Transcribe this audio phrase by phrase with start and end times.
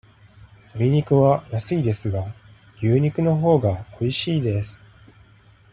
[0.73, 2.33] とり肉は安いですが、
[2.77, 4.83] 牛肉のほうがおいしいです。